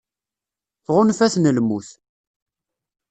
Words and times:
Tɣunfa-ten 0.85 1.51
lmut. 1.57 1.89